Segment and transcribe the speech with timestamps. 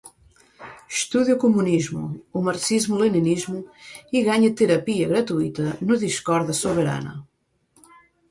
[0.99, 2.05] Estude o comunismo,
[2.37, 3.59] o marxismo-leninismo
[4.15, 7.13] e ganhe terapia gratuita no discord da Soberana.